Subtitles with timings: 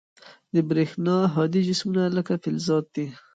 [0.53, 3.07] د برېښنا هادي جسمونه لکه فلزات دي.